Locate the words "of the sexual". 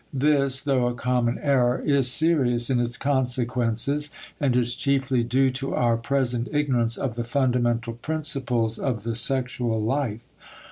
8.79-9.79